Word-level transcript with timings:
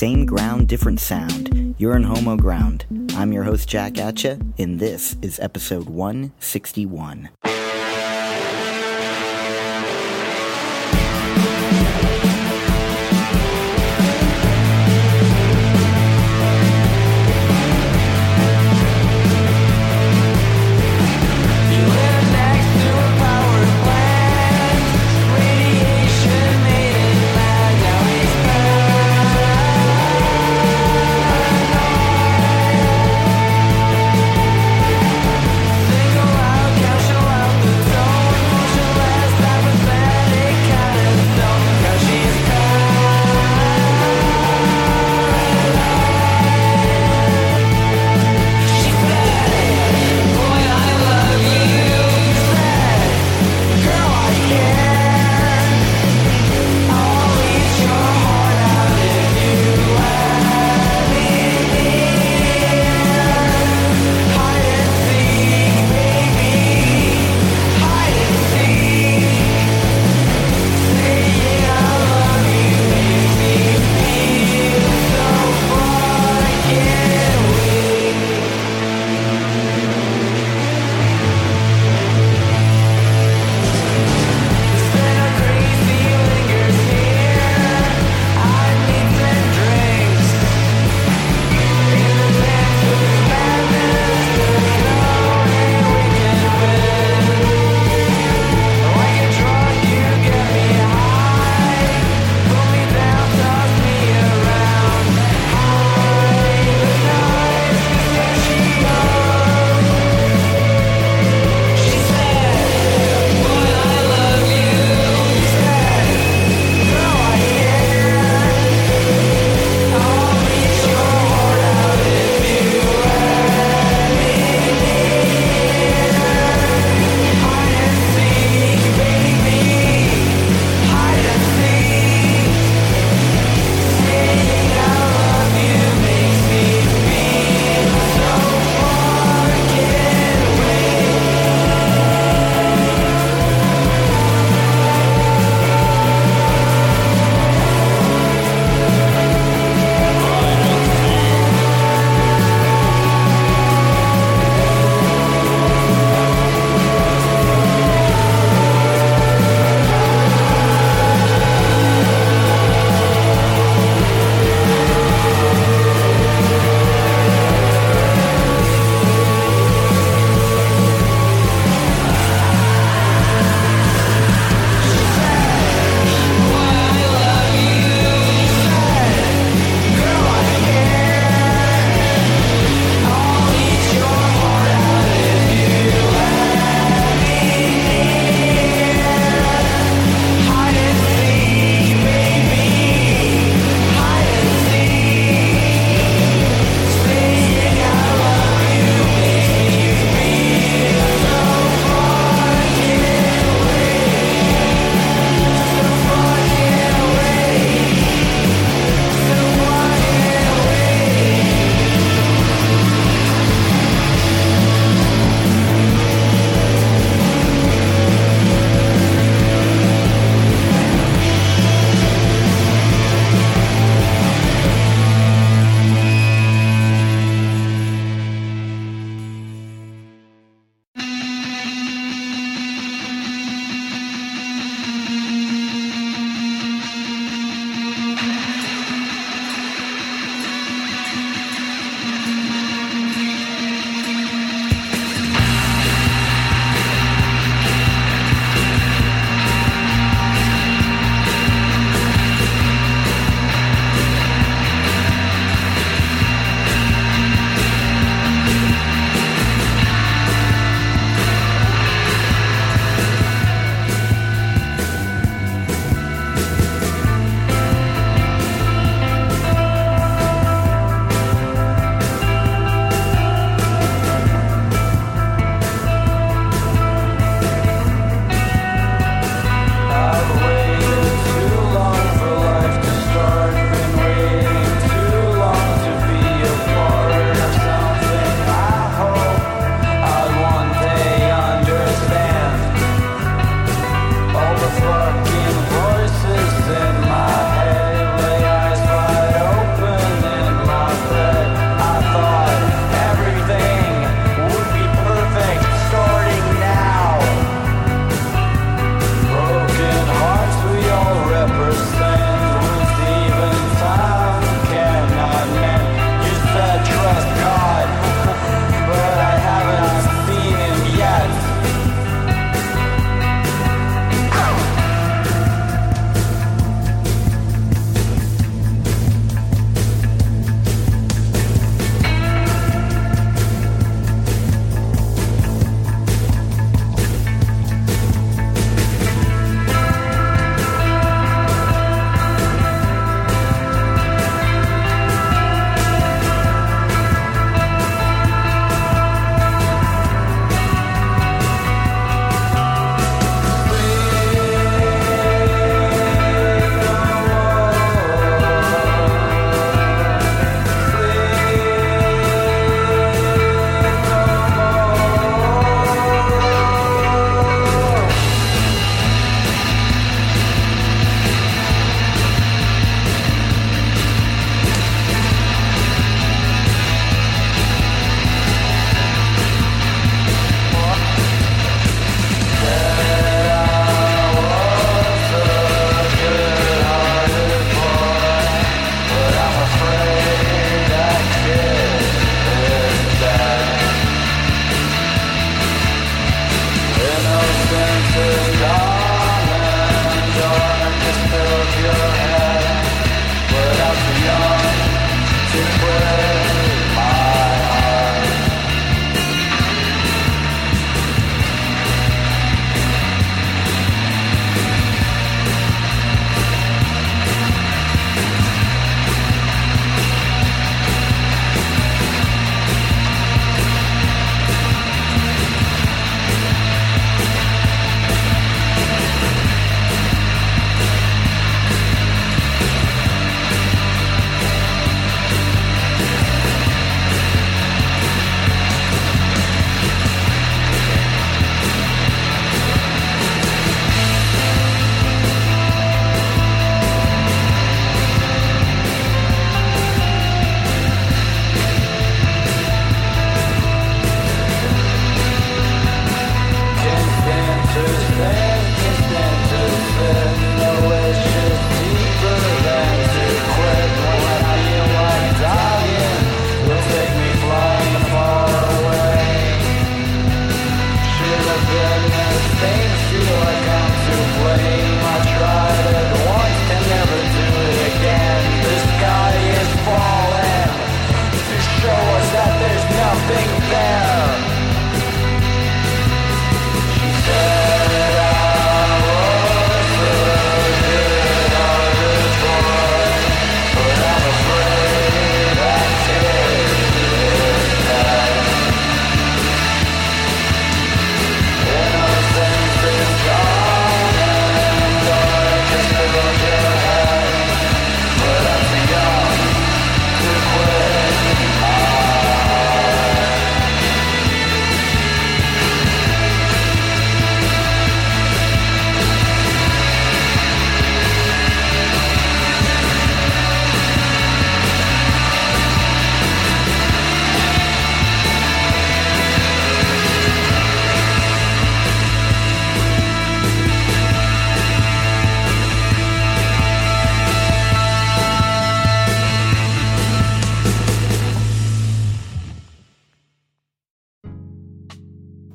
Same 0.00 0.24
ground, 0.24 0.66
different 0.66 0.98
sound. 0.98 1.74
You're 1.76 1.94
in 1.94 2.04
Homo 2.04 2.34
Ground. 2.34 2.86
I'm 3.16 3.34
your 3.34 3.42
host, 3.44 3.68
Jack 3.68 3.98
Atcha, 3.98 4.40
and 4.58 4.80
this 4.80 5.14
is 5.20 5.38
episode 5.38 5.90
161. 5.90 7.28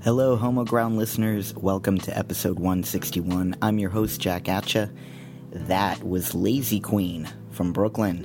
Hello, 0.05 0.35
Homo 0.35 0.65
Ground 0.65 0.97
listeners. 0.97 1.55
Welcome 1.55 1.97
to 2.01 2.15
episode 2.15 2.59
161. 2.59 3.55
I'm 3.59 3.79
your 3.79 3.89
host, 3.89 4.21
Jack 4.21 4.43
Atcha. 4.43 4.95
That 5.51 6.03
was 6.03 6.35
Lazy 6.35 6.79
Queen 6.79 7.27
from 7.49 7.73
Brooklyn. 7.73 8.23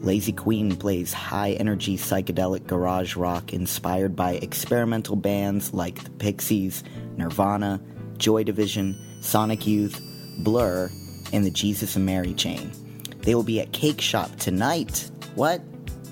Lazy 0.00 0.30
Queen 0.30 0.76
plays 0.76 1.12
high 1.12 1.54
energy 1.54 1.96
psychedelic 1.96 2.68
garage 2.68 3.16
rock 3.16 3.52
inspired 3.52 4.14
by 4.14 4.34
experimental 4.34 5.16
bands 5.16 5.74
like 5.74 6.04
the 6.04 6.10
Pixies, 6.10 6.84
Nirvana, 7.16 7.80
Joy 8.16 8.44
Division, 8.44 8.96
Sonic 9.22 9.66
Youth, 9.66 10.00
Blur, 10.38 10.88
and 11.32 11.44
the 11.44 11.50
Jesus 11.50 11.96
and 11.96 12.06
Mary 12.06 12.32
chain. 12.32 12.70
They 13.22 13.34
will 13.34 13.42
be 13.42 13.60
at 13.60 13.72
Cake 13.72 14.00
Shop 14.00 14.30
tonight. 14.36 15.10
What? 15.34 15.62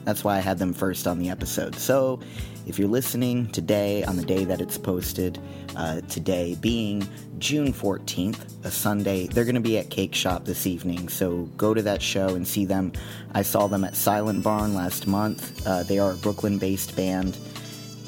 That's 0.04 0.24
why 0.24 0.36
I 0.36 0.40
had 0.40 0.58
them 0.58 0.72
first 0.72 1.06
on 1.06 1.20
the 1.20 1.30
episode. 1.30 1.76
So, 1.76 2.18
if 2.66 2.78
you're 2.78 2.88
listening 2.88 3.46
today, 3.48 4.04
on 4.04 4.16
the 4.16 4.24
day 4.24 4.44
that 4.44 4.60
it's 4.60 4.78
posted, 4.78 5.38
uh, 5.76 6.00
today 6.02 6.56
being 6.60 7.06
June 7.38 7.72
14th, 7.72 8.64
a 8.64 8.70
Sunday, 8.70 9.26
they're 9.26 9.44
going 9.44 9.54
to 9.54 9.60
be 9.60 9.78
at 9.78 9.90
Cake 9.90 10.14
Shop 10.14 10.44
this 10.44 10.66
evening. 10.66 11.08
So 11.08 11.42
go 11.56 11.74
to 11.74 11.82
that 11.82 12.00
show 12.00 12.28
and 12.28 12.46
see 12.46 12.64
them. 12.64 12.92
I 13.34 13.42
saw 13.42 13.66
them 13.66 13.84
at 13.84 13.94
Silent 13.94 14.42
Barn 14.42 14.74
last 14.74 15.06
month. 15.06 15.66
Uh, 15.66 15.82
they 15.82 15.98
are 15.98 16.12
a 16.12 16.16
Brooklyn 16.16 16.58
based 16.58 16.96
band. 16.96 17.36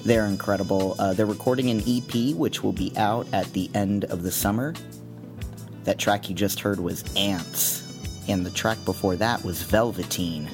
They're 0.05 0.27
incredible. 0.27 0.97
Uh, 0.99 1.13
they're 1.13 1.27
recording 1.27 1.71
an 1.71 1.83
EP, 1.87 2.35
which 2.35 2.63
will 2.63 2.73
be 2.73 2.93
out 2.97 3.27
at 3.33 3.53
the 3.53 3.69
end 3.75 4.05
of 4.07 4.23
the 4.23 4.31
summer. 4.31 4.75
That 5.85 5.99
track 5.99 6.29
you 6.29 6.35
just 6.35 6.61
heard 6.61 6.81
was 6.81 7.05
Ants, 7.15 7.83
and 8.29 8.47
the 8.47 8.51
track 8.51 8.79
before 8.85 9.17
that 9.17 9.45
was 9.45 9.63
Velveteen. 9.63 10.49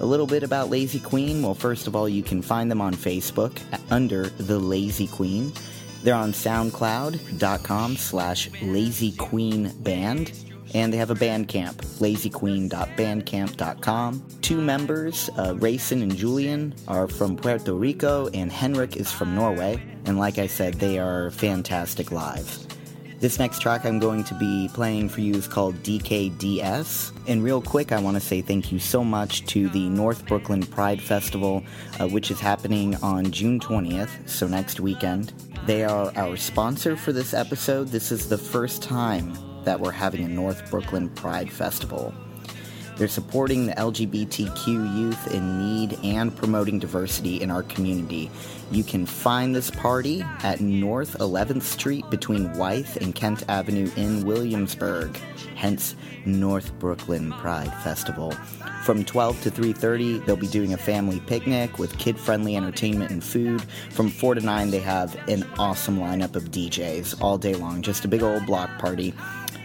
A 0.00 0.06
little 0.06 0.26
bit 0.26 0.42
about 0.42 0.70
Lazy 0.70 0.98
Queen. 0.98 1.42
Well, 1.42 1.54
first 1.54 1.86
of 1.86 1.94
all, 1.94 2.08
you 2.08 2.22
can 2.22 2.40
find 2.42 2.70
them 2.70 2.80
on 2.80 2.94
Facebook 2.94 3.60
under 3.90 4.30
The 4.30 4.58
Lazy 4.58 5.06
Queen. 5.06 5.52
They're 6.02 6.14
on 6.14 6.32
SoundCloud.com 6.32 7.96
slash 7.96 8.48
Lazy 8.62 9.12
Queen 9.12 9.70
Band. 9.80 10.32
And 10.72 10.92
they 10.92 10.98
have 10.98 11.10
a 11.10 11.16
Bandcamp, 11.16 11.74
lazyqueen.bandcamp.com. 11.98 14.22
Two 14.40 14.60
members, 14.60 15.28
uh, 15.36 15.56
Rayson 15.58 16.00
and 16.02 16.16
Julian, 16.16 16.76
are 16.86 17.08
from 17.08 17.36
Puerto 17.36 17.74
Rico, 17.74 18.28
and 18.28 18.52
Henrik 18.52 18.96
is 18.96 19.10
from 19.10 19.34
Norway. 19.34 19.82
And 20.06 20.16
like 20.16 20.38
I 20.38 20.46
said, 20.46 20.74
they 20.74 21.00
are 21.00 21.32
fantastic 21.32 22.12
live. 22.12 22.69
This 23.20 23.38
next 23.38 23.60
track 23.60 23.84
I'm 23.84 23.98
going 23.98 24.24
to 24.24 24.34
be 24.34 24.70
playing 24.72 25.10
for 25.10 25.20
you 25.20 25.34
is 25.34 25.46
called 25.46 25.74
DKDS. 25.82 27.12
And 27.28 27.44
real 27.44 27.60
quick, 27.60 27.92
I 27.92 28.00
want 28.00 28.14
to 28.16 28.20
say 28.20 28.40
thank 28.40 28.72
you 28.72 28.78
so 28.78 29.04
much 29.04 29.44
to 29.48 29.68
the 29.68 29.90
North 29.90 30.26
Brooklyn 30.26 30.62
Pride 30.62 31.02
Festival, 31.02 31.62
uh, 31.98 32.08
which 32.08 32.30
is 32.30 32.40
happening 32.40 32.96
on 33.02 33.30
June 33.30 33.60
20th, 33.60 34.26
so 34.26 34.46
next 34.46 34.80
weekend. 34.80 35.34
They 35.66 35.84
are 35.84 36.10
our 36.16 36.38
sponsor 36.38 36.96
for 36.96 37.12
this 37.12 37.34
episode. 37.34 37.88
This 37.88 38.10
is 38.10 38.26
the 38.26 38.38
first 38.38 38.82
time 38.82 39.34
that 39.64 39.78
we're 39.78 39.92
having 39.92 40.24
a 40.24 40.28
North 40.28 40.70
Brooklyn 40.70 41.10
Pride 41.10 41.52
Festival. 41.52 42.14
They're 43.00 43.08
supporting 43.08 43.64
the 43.64 43.72
LGBTQ 43.76 44.66
youth 44.66 45.32
in 45.32 45.58
need 45.58 45.98
and 46.04 46.36
promoting 46.36 46.78
diversity 46.78 47.40
in 47.40 47.50
our 47.50 47.62
community. 47.62 48.30
You 48.70 48.84
can 48.84 49.06
find 49.06 49.56
this 49.56 49.70
party 49.70 50.22
at 50.42 50.60
North 50.60 51.16
11th 51.18 51.62
Street 51.62 52.04
between 52.10 52.52
Wythe 52.58 52.98
and 53.00 53.14
Kent 53.14 53.44
Avenue 53.48 53.90
in 53.96 54.26
Williamsburg, 54.26 55.16
hence 55.54 55.96
North 56.26 56.78
Brooklyn 56.78 57.32
Pride 57.32 57.72
Festival. 57.82 58.32
From 58.84 59.02
12 59.02 59.42
to 59.44 59.50
3:30, 59.50 60.18
they'll 60.26 60.36
be 60.36 60.46
doing 60.46 60.74
a 60.74 60.78
family 60.78 61.20
picnic 61.20 61.78
with 61.78 61.96
kid-friendly 61.96 62.54
entertainment 62.54 63.10
and 63.10 63.24
food. 63.24 63.62
From 63.90 64.10
4 64.10 64.34
to 64.34 64.40
9, 64.42 64.70
they 64.70 64.78
have 64.80 65.16
an 65.26 65.46
awesome 65.58 65.98
lineup 65.98 66.36
of 66.36 66.50
DJs 66.50 67.22
all 67.22 67.38
day 67.38 67.54
long, 67.54 67.80
just 67.80 68.04
a 68.04 68.08
big 68.08 68.22
old 68.22 68.44
block 68.44 68.68
party. 68.78 69.14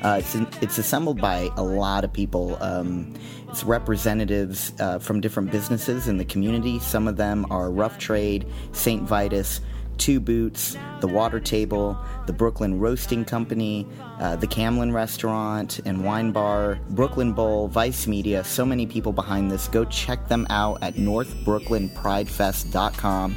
Uh, 0.05 0.19
it's, 0.19 0.35
it's 0.61 0.77
assembled 0.77 1.19
by 1.19 1.49
a 1.57 1.63
lot 1.63 2.03
of 2.03 2.13
people. 2.13 2.61
Um, 2.61 3.11
it's 3.49 3.63
representatives 3.63 4.71
uh, 4.79 4.99
from 4.99 5.19
different 5.19 5.51
businesses 5.51 6.07
in 6.07 6.17
the 6.17 6.25
community. 6.25 6.77
Some 6.77 7.07
of 7.07 7.17
them 7.17 7.47
are 7.49 7.71
Rough 7.71 7.97
Trade, 7.97 8.45
St. 8.71 9.01
Vitus, 9.01 9.61
Two 9.97 10.19
Boots, 10.19 10.77
The 10.99 11.07
Water 11.07 11.39
Table, 11.39 11.97
the 12.27 12.33
Brooklyn 12.33 12.79
Roasting 12.79 13.25
Company, 13.25 13.87
uh, 14.19 14.35
the 14.35 14.45
Camlin 14.45 14.93
Restaurant 14.93 15.79
and 15.85 16.05
Wine 16.05 16.31
Bar, 16.31 16.77
Brooklyn 16.91 17.33
Bowl, 17.33 17.67
Vice 17.67 18.05
Media. 18.05 18.43
So 18.43 18.63
many 18.63 18.85
people 18.85 19.11
behind 19.11 19.49
this. 19.49 19.67
Go 19.69 19.85
check 19.85 20.27
them 20.27 20.45
out 20.51 20.83
at 20.83 20.93
northbrooklynpridefest.com 20.97 23.35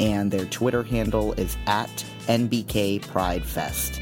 and 0.00 0.32
their 0.32 0.46
Twitter 0.46 0.82
handle 0.82 1.32
is 1.34 1.56
at 1.68 2.04
NBK 2.26 3.06
Pride 3.06 3.44
Fest. 3.44 4.00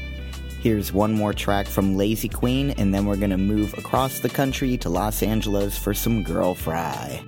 Here's 0.59 0.91
one 0.91 1.13
more 1.13 1.33
track 1.33 1.67
from 1.67 1.95
Lazy 1.95 2.27
Queen, 2.27 2.71
and 2.71 2.93
then 2.93 3.05
we're 3.05 3.15
gonna 3.15 3.37
move 3.37 3.73
across 3.77 4.19
the 4.19 4.29
country 4.29 4.75
to 4.77 4.89
Los 4.89 5.21
Angeles 5.21 5.77
for 5.77 5.93
some 5.93 6.23
Girl 6.23 6.55
Fry. 6.55 7.23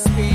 speak. 0.00 0.29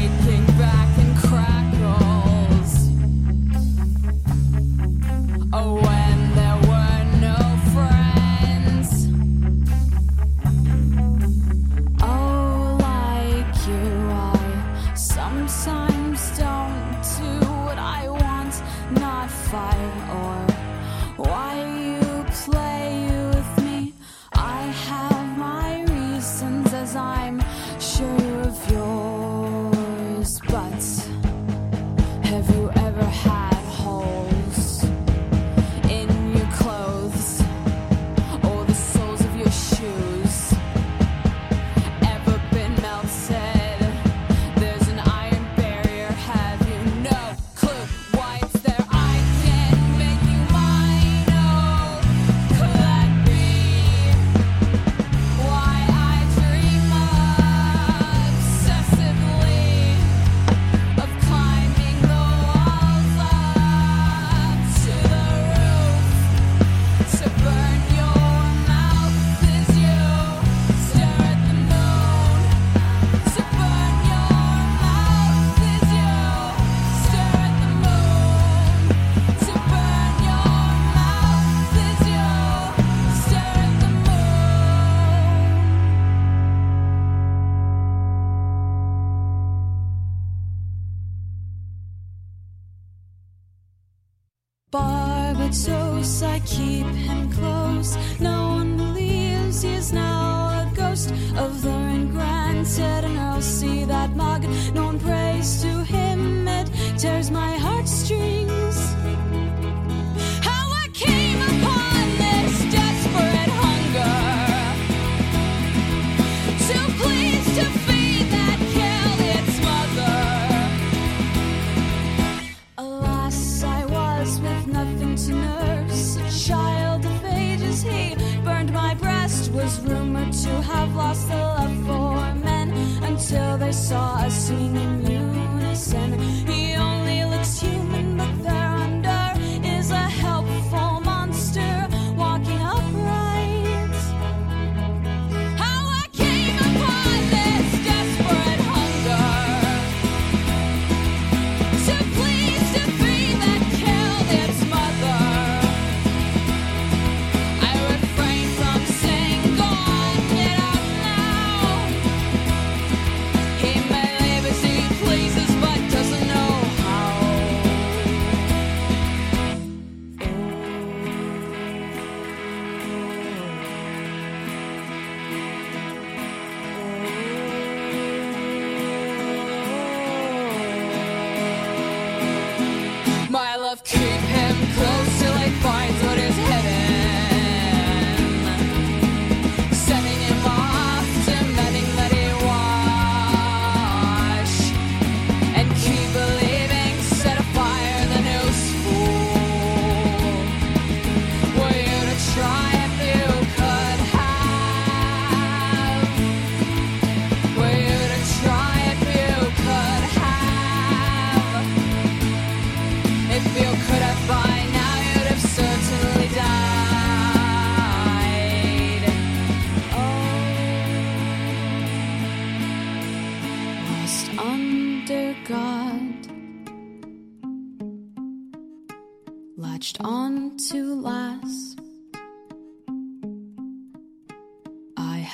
keep 96.45 96.84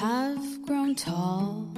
have 0.02 0.62
grown 0.64 0.96
tall 0.96 1.72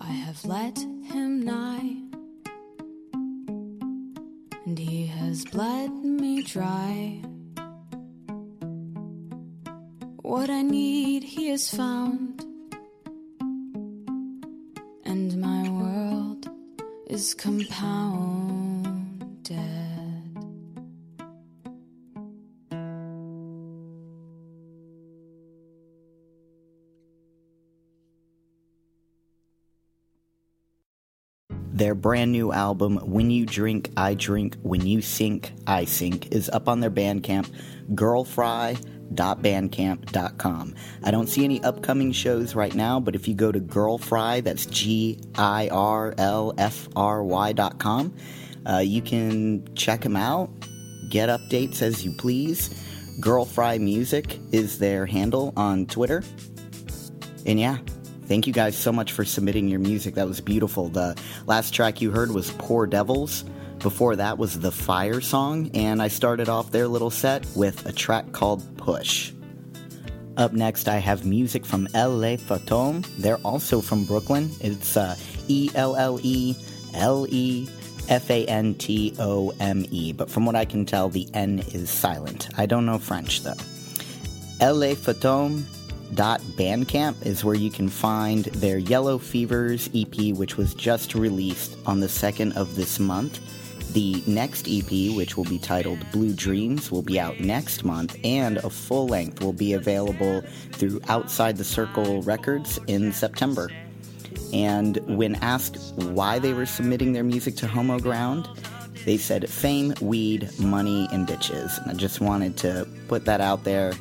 I 0.00 0.12
have 0.24 0.42
let 0.46 0.78
him 0.78 1.44
nigh, 1.44 1.96
and 4.64 4.78
he 4.78 5.04
has 5.08 5.44
bled 5.44 5.92
me 5.92 6.40
dry. 6.40 7.20
What 10.22 10.48
I 10.48 10.62
need, 10.62 11.24
he 11.24 11.48
has 11.48 11.68
found, 11.68 12.42
and 15.04 15.38
my 15.38 15.68
world 15.68 16.48
is 17.06 17.34
compound. 17.34 18.05
brand 32.06 32.30
new 32.30 32.52
album, 32.52 32.98
When 32.98 33.32
You 33.32 33.44
Drink, 33.44 33.90
I 33.96 34.14
Drink, 34.14 34.54
When 34.62 34.86
You 34.86 35.02
Sink, 35.02 35.50
I 35.66 35.86
Sink, 35.86 36.30
is 36.30 36.48
up 36.50 36.68
on 36.68 36.78
their 36.78 36.88
Bandcamp, 36.88 37.50
girlfry.bandcamp.com. 37.96 40.74
I 41.02 41.10
don't 41.10 41.26
see 41.26 41.42
any 41.42 41.60
upcoming 41.64 42.12
shows 42.12 42.54
right 42.54 42.76
now, 42.76 43.00
but 43.00 43.16
if 43.16 43.26
you 43.26 43.34
go 43.34 43.50
to 43.50 43.58
girlfry, 43.58 44.44
that's 44.44 44.66
G 44.66 45.18
I 45.34 45.68
R 45.72 46.14
L 46.16 46.54
F 46.58 46.88
R 46.94 47.24
Y.com, 47.24 48.14
uh, 48.70 48.78
you 48.78 49.02
can 49.02 49.68
check 49.74 50.02
them 50.02 50.14
out, 50.14 50.48
get 51.08 51.28
updates 51.28 51.82
as 51.82 52.04
you 52.04 52.12
please. 52.12 52.68
Girlfry 53.18 53.80
Music 53.80 54.38
is 54.52 54.78
their 54.78 55.06
handle 55.06 55.52
on 55.56 55.86
Twitter. 55.86 56.22
And 57.46 57.58
yeah, 57.58 57.78
thank 58.26 58.46
you 58.46 58.52
guys 58.52 58.76
so 58.76 58.92
much 58.92 59.12
for 59.12 59.24
submitting 59.24 59.68
your 59.68 59.80
music. 59.80 60.14
That 60.14 60.26
was 60.26 60.40
beautiful. 60.40 60.88
The 60.88 61.16
last 61.46 61.72
track 61.72 62.00
you 62.00 62.10
heard 62.10 62.30
was 62.32 62.50
Poor 62.52 62.86
Devils. 62.86 63.44
Before 63.78 64.16
that 64.16 64.38
was 64.38 64.58
the 64.58 64.72
Fire 64.72 65.20
song, 65.20 65.70
and 65.74 66.00
I 66.00 66.08
started 66.08 66.48
off 66.48 66.70
their 66.70 66.88
little 66.88 67.10
set 67.10 67.46
with 67.54 67.84
a 67.86 67.92
track 67.92 68.32
called 68.32 68.64
Push. 68.78 69.32
Up 70.36 70.52
next, 70.52 70.88
I 70.88 70.96
have 70.96 71.24
music 71.24 71.64
from 71.64 71.84
LA 71.94 72.36
Fatome. 72.36 73.06
They're 73.18 73.38
also 73.38 73.80
from 73.80 74.04
Brooklyn. 74.04 74.50
It's 74.60 74.96
uh, 74.96 75.16
E 75.48 75.70
L 75.74 75.94
L 75.94 76.18
E 76.22 76.56
L 76.94 77.26
E 77.28 77.68
F 78.08 78.30
A 78.30 78.44
N 78.46 78.74
T 78.74 79.14
O 79.18 79.52
M 79.60 79.84
E, 79.90 80.12
but 80.12 80.30
from 80.30 80.46
what 80.46 80.56
I 80.56 80.64
can 80.64 80.84
tell, 80.86 81.08
the 81.08 81.28
N 81.34 81.62
is 81.72 81.90
silent. 81.90 82.48
I 82.56 82.66
don't 82.66 82.86
know 82.86 82.98
French 82.98 83.42
though. 83.42 83.54
LA 84.60 84.94
Fatome 84.94 85.64
Bandcamp 86.14 87.26
is 87.26 87.44
where 87.44 87.54
you 87.54 87.70
can 87.70 87.88
find 87.88 88.44
their 88.46 88.78
Yellow 88.78 89.18
Fevers 89.18 89.90
EP, 89.94 90.36
which 90.36 90.56
was 90.56 90.74
just 90.74 91.14
released 91.14 91.76
on 91.86 92.00
the 92.00 92.06
2nd 92.06 92.56
of 92.56 92.76
this 92.76 92.98
month. 92.98 93.40
The 93.92 94.22
next 94.26 94.68
EP, 94.68 95.14
which 95.16 95.36
will 95.36 95.44
be 95.44 95.58
titled 95.58 95.98
Blue 96.12 96.32
Dreams, 96.32 96.90
will 96.90 97.02
be 97.02 97.18
out 97.18 97.40
next 97.40 97.84
month, 97.84 98.16
and 98.24 98.58
a 98.58 98.70
full 98.70 99.06
length 99.06 99.42
will 99.42 99.52
be 99.52 99.72
available 99.72 100.42
through 100.72 101.00
Outside 101.08 101.56
the 101.56 101.64
Circle 101.64 102.22
Records 102.22 102.78
in 102.86 103.12
September. 103.12 103.70
And 104.52 104.98
when 105.06 105.36
asked 105.36 105.94
why 105.96 106.38
they 106.38 106.52
were 106.52 106.66
submitting 106.66 107.12
their 107.12 107.24
music 107.24 107.56
to 107.56 107.66
Homo 107.66 107.98
Ground, 107.98 108.48
they 109.04 109.16
said 109.16 109.48
fame, 109.48 109.94
weed, 110.00 110.50
money, 110.58 111.08
and 111.12 111.26
bitches. 111.26 111.80
And 111.80 111.90
I 111.90 111.94
just 111.94 112.20
wanted 112.20 112.56
to 112.58 112.86
put 113.08 113.24
that 113.24 113.40
out 113.40 113.64
there 113.64 113.92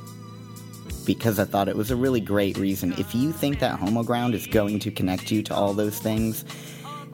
because 1.05 1.39
I 1.39 1.45
thought 1.45 1.69
it 1.69 1.75
was 1.75 1.91
a 1.91 1.95
really 1.95 2.19
great 2.19 2.57
reason. 2.57 2.93
If 2.97 3.13
you 3.13 3.31
think 3.31 3.59
that 3.59 3.79
Homo 3.79 4.03
Ground 4.03 4.33
is 4.33 4.47
going 4.47 4.79
to 4.79 4.91
connect 4.91 5.31
you 5.31 5.43
to 5.43 5.55
all 5.55 5.73
those 5.73 5.99
things, 5.99 6.43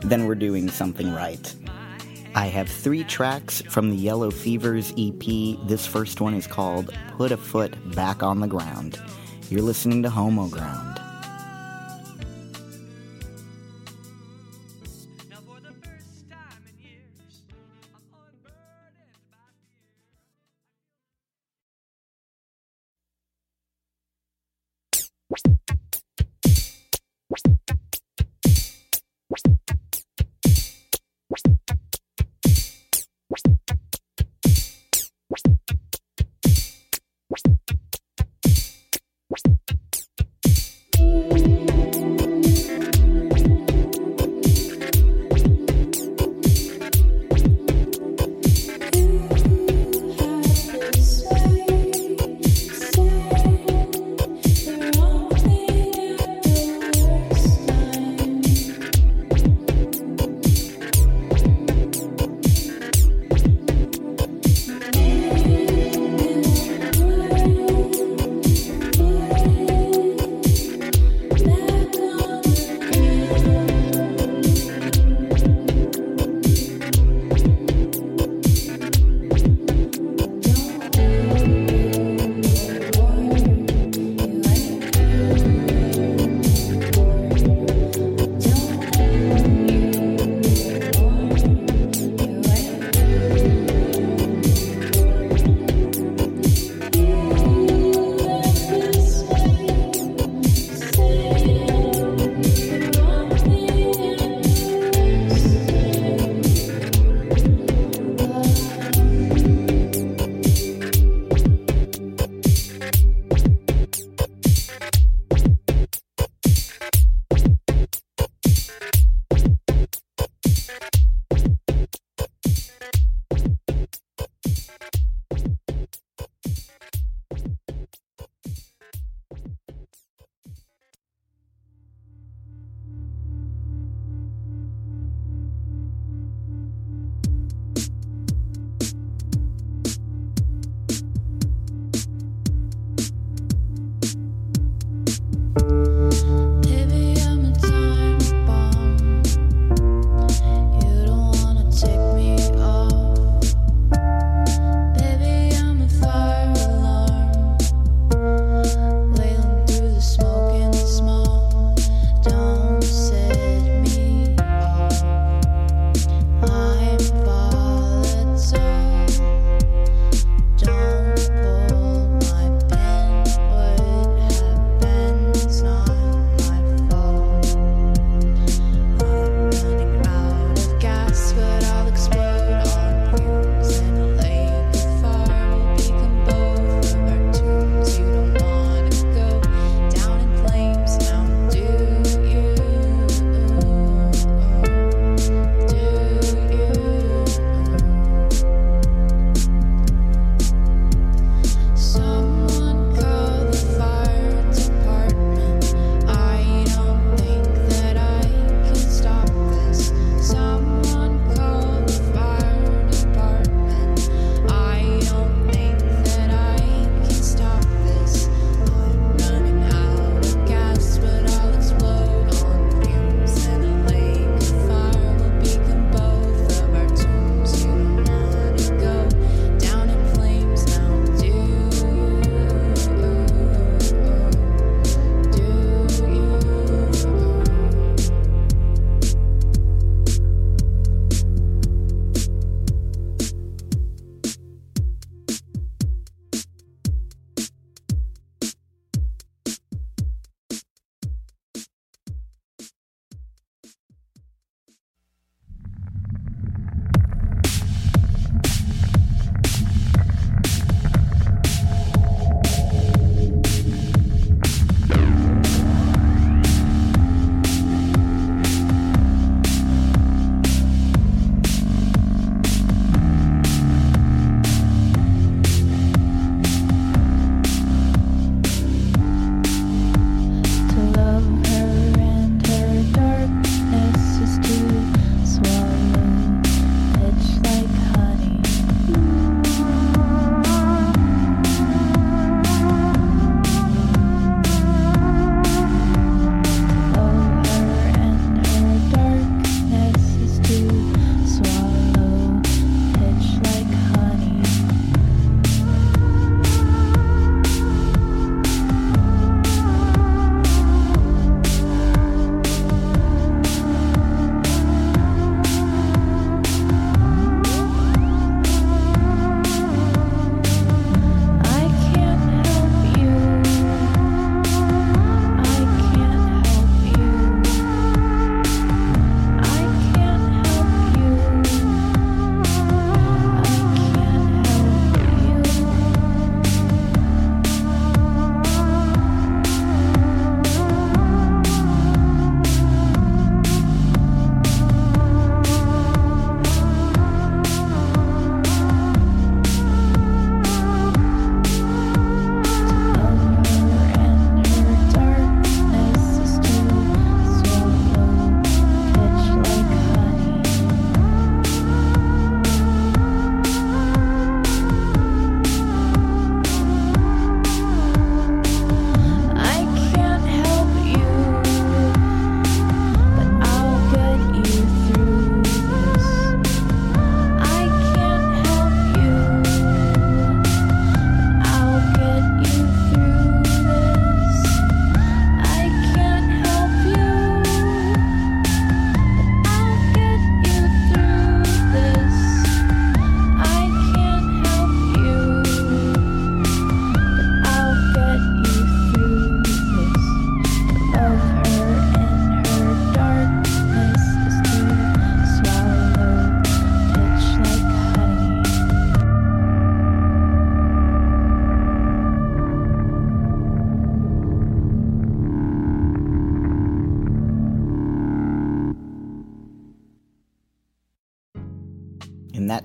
then 0.01 0.25
we're 0.25 0.35
doing 0.35 0.69
something 0.69 1.13
right. 1.13 1.53
I 2.33 2.47
have 2.47 2.69
three 2.69 3.03
tracks 3.03 3.61
from 3.69 3.89
the 3.89 3.97
Yellow 3.97 4.31
Fevers 4.31 4.93
EP. 4.97 5.57
This 5.67 5.85
first 5.85 6.21
one 6.21 6.33
is 6.33 6.47
called 6.47 6.95
Put 7.17 7.31
a 7.31 7.37
Foot 7.37 7.75
Back 7.93 8.23
on 8.23 8.39
the 8.39 8.47
Ground. 8.47 8.99
You're 9.49 9.61
listening 9.61 10.01
to 10.03 10.09
Homo 10.09 10.47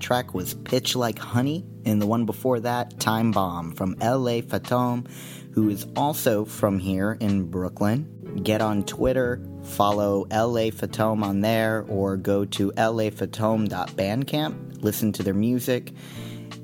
track 0.07 0.33
was 0.33 0.53
Pitch 0.53 0.95
Like 0.95 1.19
Honey, 1.19 1.65
and 1.83 2.01
the 2.01 2.07
one 2.07 2.25
before 2.25 2.61
that, 2.61 2.97
Time 2.97 3.33
Bomb 3.33 3.73
from 3.73 3.97
LA 3.99 4.39
Fatome, 4.39 5.05
who 5.51 5.67
is 5.67 5.85
also 5.97 6.45
from 6.45 6.79
here 6.79 7.17
in 7.19 7.51
Brooklyn. 7.51 8.39
Get 8.41 8.61
on 8.61 8.85
Twitter, 8.85 9.41
follow 9.63 10.21
LA 10.31 10.71
Fatome 10.71 11.23
on 11.23 11.41
there, 11.41 11.83
or 11.89 12.15
go 12.15 12.45
to 12.45 12.71
lafatome.bandcamp, 12.71 14.81
listen 14.81 15.11
to 15.11 15.23
their 15.23 15.33
music, 15.33 15.91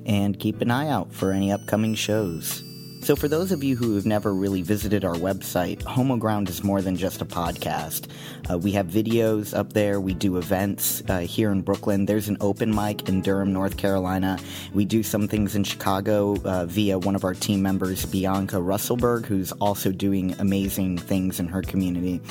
and 0.06 0.40
keep 0.40 0.62
an 0.62 0.72
eye 0.72 0.88
out 0.88 1.14
for 1.14 1.34
any 1.34 1.52
upcoming 1.52 1.96
shows. 1.96 2.64
So, 3.04 3.18
for 3.18 3.28
those 3.28 3.52
of 3.52 3.66
you 3.66 3.76
who 3.76 3.96
have 3.96 4.06
never 4.06 4.34
really 4.34 4.62
visited 4.62 5.04
our 5.04 5.16
website, 5.16 5.84
Homo 5.84 6.16
Ground 6.16 6.48
is 6.48 6.64
more 6.64 6.82
than 6.82 6.96
just 6.96 7.22
a 7.22 7.26
podcast. 7.26 8.08
Uh, 8.50 8.58
we 8.58 8.72
have 8.72 8.88
videos 8.88 9.54
up 9.54 9.74
there. 9.74 10.00
We 10.00 10.14
do 10.14 10.38
events 10.38 11.04
uh, 11.10 11.20
here 11.20 11.52
in 11.52 11.64
Brooklyn. 11.64 12.06
There's 12.06 12.30
an 12.30 12.38
open 12.40 12.74
mic 12.74 13.10
in 13.10 13.20
Durham, 13.20 13.52
North 13.52 13.76
Carolina. 13.76 14.40
We 14.74 14.86
do 14.86 15.04
some 15.04 15.28
things 15.28 15.54
in 15.54 15.66
Chicago 15.66 16.38
uh, 16.46 16.66
via 16.66 16.98
one 16.98 17.16
of 17.16 17.26
our 17.26 17.34
team 17.34 17.62
members, 17.62 18.06
Bianca 18.06 18.56
Russellberg, 18.56 19.26
who's 19.26 19.52
also 19.52 19.92
doing 19.92 20.34
amazing 20.40 20.98
things 20.98 21.42
in 21.42 21.50
her 21.50 21.62
community. 21.62 22.22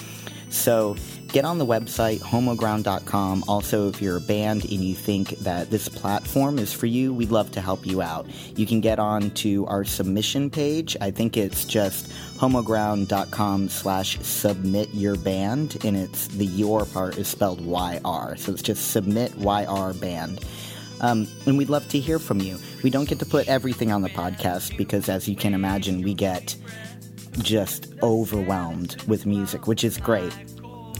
So 0.52 0.96
get 1.28 1.44
on 1.44 1.58
the 1.58 1.66
website, 1.66 2.20
homoground.com. 2.20 3.44
Also, 3.48 3.88
if 3.88 4.02
you're 4.02 4.18
a 4.18 4.20
band 4.20 4.64
and 4.64 4.72
you 4.72 4.94
think 4.94 5.30
that 5.38 5.70
this 5.70 5.88
platform 5.88 6.58
is 6.58 6.72
for 6.72 6.86
you, 6.86 7.12
we'd 7.12 7.30
love 7.30 7.50
to 7.52 7.60
help 7.60 7.86
you 7.86 8.02
out. 8.02 8.26
You 8.54 8.66
can 8.66 8.80
get 8.80 8.98
on 8.98 9.30
to 9.30 9.66
our 9.66 9.84
submission 9.84 10.50
page. 10.50 10.96
I 11.00 11.10
think 11.10 11.36
it's 11.36 11.64
just 11.64 12.10
homoground.com 12.36 13.70
slash 13.70 14.18
submit 14.20 14.90
your 14.92 15.16
band, 15.16 15.78
and 15.84 15.96
it's 15.96 16.28
the 16.28 16.46
your 16.46 16.84
part 16.84 17.16
is 17.16 17.28
spelled 17.28 17.60
YR. 17.62 18.36
So 18.36 18.52
it's 18.52 18.62
just 18.62 18.90
submit 18.90 19.34
YR 19.38 19.94
band. 19.94 20.44
Um, 21.00 21.26
and 21.46 21.58
we'd 21.58 21.68
love 21.68 21.88
to 21.88 21.98
hear 21.98 22.20
from 22.20 22.40
you. 22.40 22.58
We 22.84 22.90
don't 22.90 23.08
get 23.08 23.18
to 23.18 23.26
put 23.26 23.48
everything 23.48 23.90
on 23.90 24.02
the 24.02 24.08
podcast 24.08 24.76
because, 24.76 25.08
as 25.08 25.28
you 25.28 25.34
can 25.34 25.52
imagine, 25.52 26.02
we 26.02 26.14
get 26.14 26.54
just 27.38 27.92
overwhelmed 28.02 29.02
with 29.06 29.26
music, 29.26 29.66
which 29.66 29.84
is 29.84 29.98
great. 29.98 30.36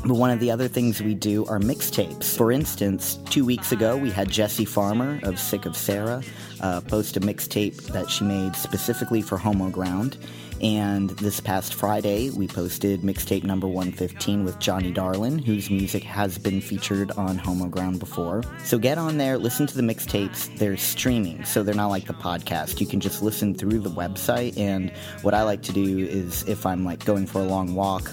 But 0.04 0.14
one 0.14 0.30
of 0.30 0.40
the 0.40 0.50
other 0.50 0.66
things 0.66 1.00
we 1.00 1.14
do 1.14 1.46
are 1.46 1.60
mixtapes. 1.60 2.36
For 2.36 2.50
instance, 2.50 3.20
two 3.30 3.44
weeks 3.44 3.70
ago, 3.70 3.96
we 3.96 4.10
had 4.10 4.28
Jessie 4.28 4.64
Farmer 4.64 5.20
of 5.22 5.38
Sick 5.38 5.64
of 5.64 5.76
Sarah 5.76 6.22
uh, 6.60 6.80
post 6.80 7.16
a 7.16 7.20
mixtape 7.20 7.76
that 7.92 8.10
she 8.10 8.24
made 8.24 8.56
specifically 8.56 9.22
for 9.22 9.38
Homo 9.38 9.70
Ground. 9.70 10.16
And 10.62 11.10
this 11.10 11.40
past 11.40 11.74
Friday, 11.74 12.30
we 12.30 12.46
posted 12.46 13.00
mixtape 13.00 13.42
number 13.42 13.66
115 13.66 14.44
with 14.44 14.60
Johnny 14.60 14.92
Darlin, 14.92 15.40
whose 15.40 15.70
music 15.70 16.04
has 16.04 16.38
been 16.38 16.60
featured 16.60 17.10
on 17.12 17.36
Homo 17.36 17.66
Ground 17.66 17.98
before. 17.98 18.42
So 18.64 18.78
get 18.78 18.96
on 18.96 19.18
there, 19.18 19.38
listen 19.38 19.66
to 19.66 19.74
the 19.76 19.82
mixtapes. 19.82 20.56
They're 20.58 20.76
streaming, 20.76 21.44
so 21.44 21.64
they're 21.64 21.74
not 21.74 21.88
like 21.88 22.06
the 22.06 22.14
podcast. 22.14 22.80
You 22.80 22.86
can 22.86 23.00
just 23.00 23.22
listen 23.24 23.54
through 23.54 23.80
the 23.80 23.90
website. 23.90 24.56
And 24.56 24.92
what 25.22 25.34
I 25.34 25.42
like 25.42 25.62
to 25.62 25.72
do 25.72 25.98
is 25.98 26.44
if 26.48 26.64
I'm 26.64 26.84
like 26.84 27.04
going 27.04 27.26
for 27.26 27.40
a 27.40 27.44
long 27.44 27.74
walk, 27.74 28.08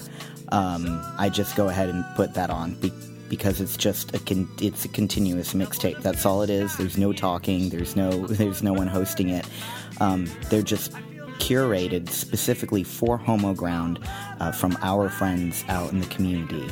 um, 0.50 1.00
I 1.18 1.28
just 1.28 1.54
go 1.54 1.68
ahead 1.68 1.88
and 1.88 2.04
put 2.16 2.34
that 2.34 2.50
on 2.50 2.74
be- 2.74 2.92
because 3.28 3.60
it's 3.60 3.76
just 3.76 4.12
a 4.12 4.18
con- 4.18 4.50
it's 4.60 4.84
a 4.84 4.88
continuous 4.88 5.54
mixtape. 5.54 6.02
That's 6.02 6.26
all 6.26 6.42
it 6.42 6.50
is. 6.50 6.76
There's 6.76 6.98
no 6.98 7.12
talking. 7.12 7.68
There's 7.68 7.94
no 7.94 8.10
there's 8.26 8.60
no 8.60 8.72
one 8.72 8.88
hosting 8.88 9.28
it. 9.28 9.46
Um, 10.00 10.28
they're 10.48 10.62
just 10.62 10.92
curated 11.40 12.08
specifically 12.08 12.84
for 12.84 13.16
Homo 13.16 13.54
Ground 13.54 13.98
uh, 14.38 14.52
from 14.52 14.78
our 14.82 15.08
friends 15.08 15.64
out 15.68 15.90
in 15.90 15.98
the 16.00 16.06
community. 16.06 16.68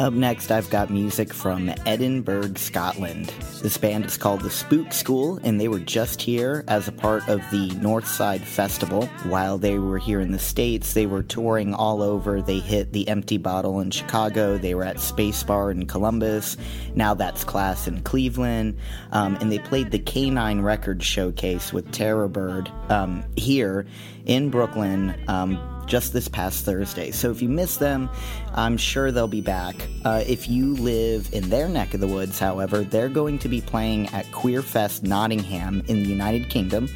Up 0.00 0.12
next, 0.12 0.50
I've 0.50 0.68
got 0.70 0.90
music 0.90 1.32
from 1.32 1.72
Edinburgh, 1.86 2.54
Scotland. 2.56 3.26
This 3.62 3.76
band 3.76 4.04
is 4.06 4.16
called 4.16 4.40
the 4.40 4.50
Spook 4.50 4.92
School, 4.92 5.38
and 5.44 5.60
they 5.60 5.68
were 5.68 5.78
just 5.78 6.20
here 6.20 6.64
as 6.66 6.88
a 6.88 6.92
part 6.92 7.28
of 7.28 7.38
the 7.52 7.68
Northside 7.76 8.40
Festival. 8.40 9.06
While 9.22 9.56
they 9.56 9.78
were 9.78 9.98
here 9.98 10.18
in 10.18 10.32
the 10.32 10.38
States, 10.40 10.94
they 10.94 11.06
were 11.06 11.22
touring 11.22 11.74
all 11.74 12.02
over. 12.02 12.42
They 12.42 12.58
hit 12.58 12.92
the 12.92 13.06
Empty 13.06 13.36
Bottle 13.38 13.78
in 13.78 13.92
Chicago, 13.92 14.58
they 14.58 14.74
were 14.74 14.82
at 14.82 14.98
Space 14.98 15.44
Bar 15.44 15.70
in 15.70 15.86
Columbus, 15.86 16.56
now 16.96 17.14
that's 17.14 17.44
Class 17.44 17.86
in 17.86 18.02
Cleveland, 18.02 18.76
um, 19.12 19.36
and 19.36 19.52
they 19.52 19.60
played 19.60 19.92
the 19.92 20.00
Kanine 20.00 20.64
Record 20.64 21.04
Showcase 21.04 21.72
with 21.72 21.92
Terror 21.92 22.26
Bird 22.26 22.68
um, 22.88 23.22
here 23.36 23.86
in 24.26 24.50
Brooklyn. 24.50 25.14
Um, 25.28 25.73
just 25.86 26.12
this 26.12 26.28
past 26.28 26.64
Thursday. 26.64 27.10
So 27.10 27.30
if 27.30 27.42
you 27.42 27.48
miss 27.48 27.76
them, 27.76 28.08
I'm 28.54 28.76
sure 28.76 29.12
they'll 29.12 29.28
be 29.28 29.40
back. 29.40 29.74
Uh, 30.04 30.22
if 30.26 30.48
you 30.48 30.74
live 30.76 31.28
in 31.32 31.48
their 31.50 31.68
neck 31.68 31.94
of 31.94 32.00
the 32.00 32.06
woods, 32.06 32.38
however, 32.38 32.82
they're 32.82 33.08
going 33.08 33.38
to 33.40 33.48
be 33.48 33.60
playing 33.60 34.08
at 34.08 34.26
Queerfest 34.26 35.02
Nottingham 35.02 35.82
in 35.88 36.02
the 36.02 36.08
United 36.08 36.48
Kingdom. 36.48 36.88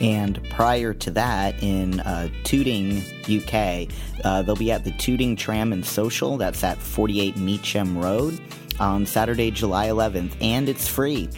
And 0.00 0.42
prior 0.50 0.94
to 0.94 1.10
that, 1.12 1.62
in 1.62 2.00
uh, 2.00 2.28
Tooting, 2.44 3.02
UK, 3.24 3.88
uh, 4.24 4.42
they'll 4.42 4.56
be 4.56 4.72
at 4.72 4.84
the 4.84 4.92
Tooting 4.92 5.36
Tram 5.36 5.72
and 5.72 5.84
Social. 5.84 6.36
That's 6.36 6.64
at 6.64 6.78
48 6.78 7.36
Mitcham 7.36 7.98
Road 7.98 8.40
on 8.80 9.06
Saturday, 9.06 9.50
July 9.50 9.88
11th, 9.88 10.34
and 10.40 10.68
it's 10.68 10.88
free. 10.88 11.28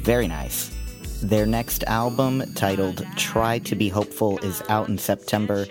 Very 0.00 0.26
nice. 0.26 0.74
Their 1.22 1.44
next 1.44 1.84
album, 1.84 2.42
titled 2.54 3.06
Try 3.16 3.58
to 3.60 3.76
Be 3.76 3.90
Hopeful, 3.90 4.38
is 4.38 4.62
out 4.70 4.88
in 4.88 4.96
September. 4.96 5.66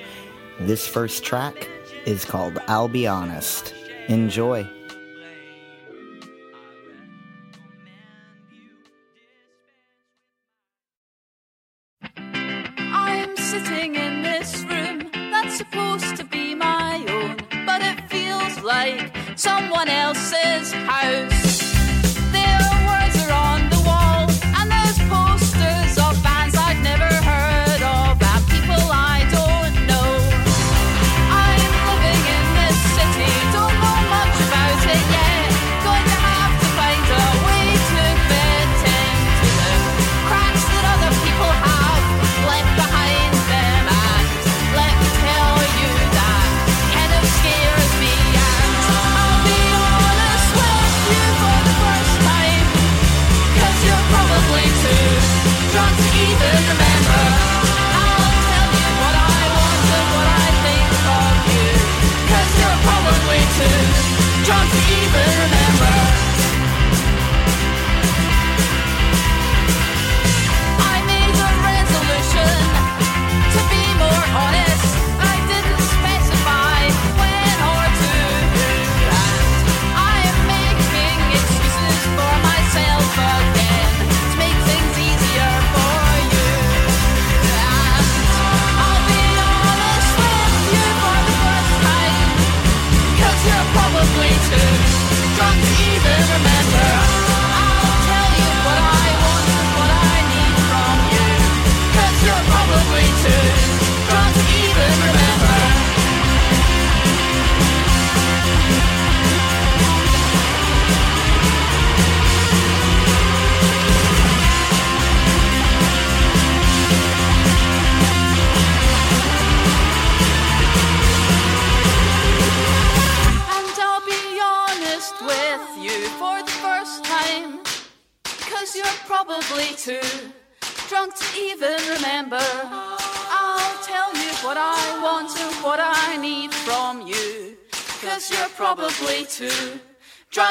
This 0.60 0.88
first 0.88 1.24
track 1.24 1.68
is 2.06 2.24
called 2.24 2.60
I'll 2.68 2.88
Be 2.88 3.08
Honest. 3.08 3.74
Enjoy. 4.08 4.70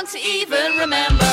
To 0.06 0.16
even 0.16 0.78
remember. 0.78 1.27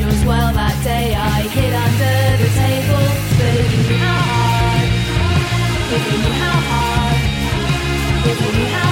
yours. 0.00 0.24
Well, 0.24 0.52
that 0.54 0.76
day 0.84 1.14
I 1.14 1.42
hid 1.54 1.74
under 1.86 2.18
the 2.42 2.50
table, 2.62 3.06
but 3.38 3.54
you 3.60 3.78
knew 3.82 3.98
how 4.04 4.20
hard, 4.30 4.88
knew 6.22 6.34
how 6.42 6.58
hard, 6.70 7.20
knew 8.54 8.66
how 8.74 8.87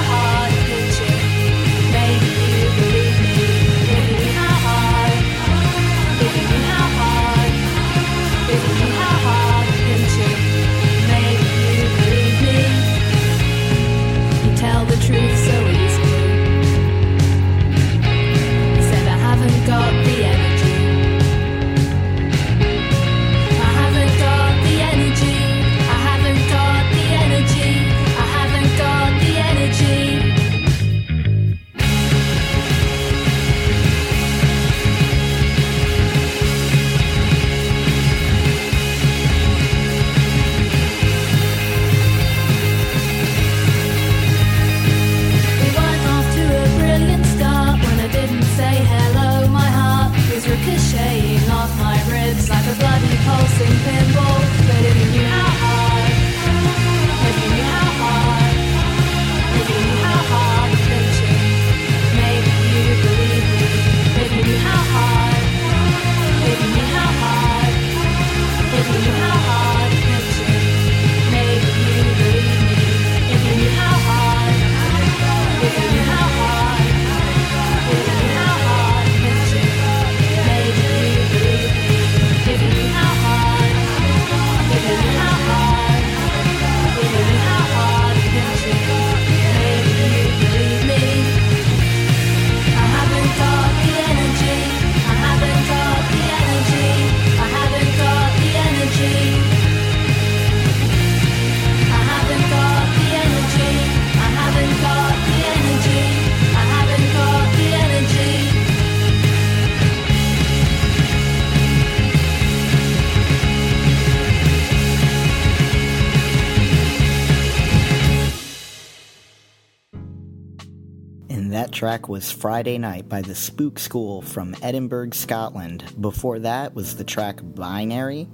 track 121.77 122.09
was 122.09 122.33
Friday 122.33 122.79
Night 122.79 123.07
by 123.07 123.21
the 123.21 123.35
Spook 123.35 123.79
School 123.79 124.23
from 124.23 124.57
Edinburgh, 124.63 125.11
Scotland. 125.11 125.85
Before 126.01 126.39
that 126.39 126.75
was 126.75 126.97
the 126.97 127.05
track 127.05 127.41
Binary. 127.43 128.29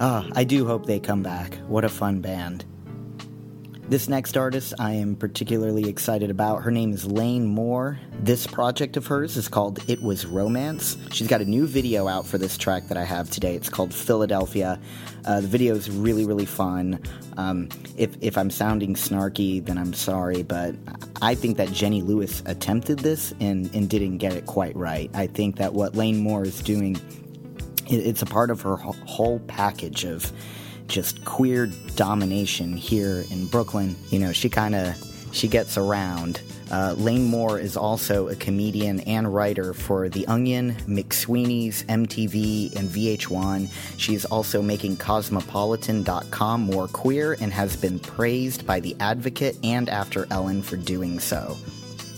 Ah, 0.00 0.26
I 0.32 0.42
do 0.42 0.66
hope 0.66 0.84
they 0.84 0.98
come 0.98 1.22
back. 1.22 1.54
What 1.68 1.84
a 1.84 1.88
fun 1.88 2.20
band. 2.20 2.64
This 3.90 4.08
next 4.08 4.36
artist 4.36 4.72
I 4.78 4.92
am 4.92 5.16
particularly 5.16 5.88
excited 5.88 6.30
about. 6.30 6.62
Her 6.62 6.70
name 6.70 6.92
is 6.92 7.04
Lane 7.06 7.44
Moore. 7.44 7.98
This 8.20 8.46
project 8.46 8.96
of 8.96 9.08
hers 9.08 9.36
is 9.36 9.48
called 9.48 9.80
It 9.90 10.00
Was 10.00 10.24
Romance. 10.24 10.96
She's 11.10 11.26
got 11.26 11.40
a 11.40 11.44
new 11.44 11.66
video 11.66 12.06
out 12.06 12.24
for 12.24 12.38
this 12.38 12.56
track 12.56 12.86
that 12.86 12.96
I 12.96 13.02
have 13.02 13.30
today. 13.30 13.56
It's 13.56 13.68
called 13.68 13.92
Philadelphia. 13.92 14.80
Uh, 15.24 15.40
the 15.40 15.48
video 15.48 15.74
is 15.74 15.90
really, 15.90 16.24
really 16.24 16.46
fun. 16.46 17.02
Um, 17.36 17.68
if, 17.96 18.16
if 18.20 18.38
I'm 18.38 18.48
sounding 18.48 18.94
snarky, 18.94 19.64
then 19.64 19.76
I'm 19.76 19.92
sorry, 19.92 20.44
but 20.44 20.76
I 21.20 21.34
think 21.34 21.56
that 21.56 21.72
Jenny 21.72 22.00
Lewis 22.00 22.44
attempted 22.46 23.00
this 23.00 23.34
and, 23.40 23.74
and 23.74 23.90
didn't 23.90 24.18
get 24.18 24.34
it 24.34 24.46
quite 24.46 24.76
right. 24.76 25.10
I 25.14 25.26
think 25.26 25.56
that 25.56 25.74
what 25.74 25.96
Lane 25.96 26.18
Moore 26.18 26.44
is 26.44 26.62
doing, 26.62 26.94
it, 27.88 27.96
it's 27.96 28.22
a 28.22 28.26
part 28.26 28.52
of 28.52 28.60
her 28.60 28.76
whole 28.76 29.40
package 29.48 30.04
of 30.04 30.32
just 30.90 31.24
queer 31.24 31.66
domination 31.94 32.76
here 32.76 33.24
in 33.30 33.46
Brooklyn. 33.46 33.96
You 34.10 34.18
know, 34.18 34.32
she 34.32 34.48
kind 34.48 34.74
of 34.74 34.94
she 35.32 35.46
gets 35.48 35.78
around. 35.78 36.42
Uh, 36.72 36.94
Lane 36.98 37.24
Moore 37.24 37.58
is 37.58 37.76
also 37.76 38.28
a 38.28 38.36
comedian 38.36 39.00
and 39.00 39.32
writer 39.32 39.72
for 39.72 40.08
The 40.08 40.26
Onion, 40.26 40.74
McSweeney's, 40.86 41.84
MTV, 41.84 42.76
and 42.76 42.88
VH1. 42.88 43.68
She's 43.96 44.24
also 44.24 44.62
making 44.62 44.96
Cosmopolitan.com 44.96 46.60
more 46.60 46.88
queer 46.88 47.36
and 47.40 47.52
has 47.52 47.76
been 47.76 47.98
praised 47.98 48.66
by 48.66 48.80
The 48.80 48.96
Advocate 49.00 49.56
and 49.64 49.88
After 49.88 50.26
Ellen 50.30 50.62
for 50.62 50.76
doing 50.76 51.18
so. 51.18 51.56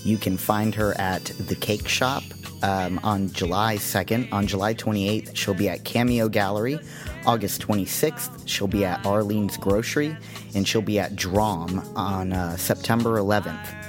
You 0.05 0.19
can 0.19 0.37
find 0.37 0.75
her 0.75 0.99
at 0.99 1.25
The 1.25 1.55
Cake 1.55 1.89
Shop 1.89 2.23
um, 2.63 3.01
on 3.03 3.31
July 3.33 3.77
2nd. 3.77 4.33
On 4.33 4.47
July 4.47 4.75
28th, 4.75 5.35
she'll 5.35 5.55
be 5.55 5.69
at 5.69 5.85
Cameo 5.85 6.29
Gallery. 6.29 6.79
August 7.27 7.67
26th, 7.67 8.47
she'll 8.47 8.67
be 8.67 8.85
at 8.85 9.05
Arlene's 9.05 9.57
Grocery. 9.57 10.17
And 10.55 10.67
she'll 10.67 10.83
be 10.83 10.99
at 10.99 11.17
Drom 11.17 11.81
on 11.97 12.33
uh, 12.33 12.57
September 12.57 13.19
11th. 13.19 13.83